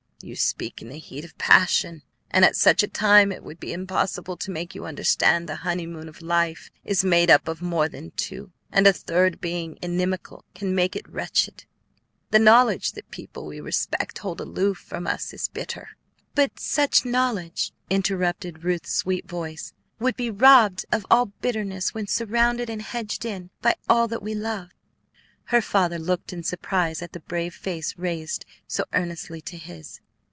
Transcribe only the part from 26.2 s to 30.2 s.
in surprise at the brave face raised so earnestly to his.